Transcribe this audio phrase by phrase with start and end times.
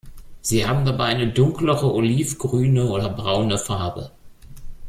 [0.41, 4.09] Sie haben dabei eine dunklere, olivgrüne oder braune Farbe.